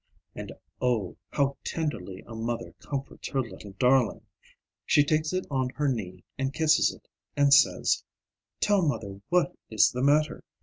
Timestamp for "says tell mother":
7.53-9.21